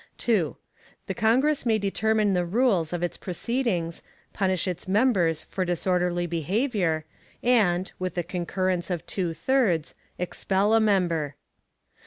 2. 0.17 0.57
The 1.05 1.13
Congress 1.13 1.63
may 1.63 1.77
determine 1.77 2.33
the 2.33 2.43
rules 2.43 2.91
of 2.91 3.03
its 3.03 3.17
proceedings, 3.17 4.01
punish 4.33 4.67
its 4.67 4.87
members 4.87 5.43
for 5.43 5.63
disorderly 5.63 6.25
behavior, 6.25 7.05
and, 7.43 7.91
with 7.99 8.15
the 8.15 8.23
concurrence 8.23 8.89
of 8.89 9.05
two 9.05 9.35
thirds, 9.35 9.93
expel 10.17 10.73
a 10.73 10.79
member. 10.79 11.35